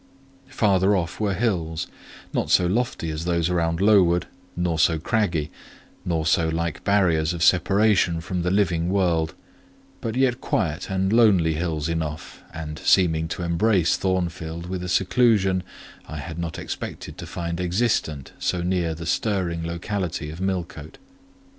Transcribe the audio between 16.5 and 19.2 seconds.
expected to find existent so near the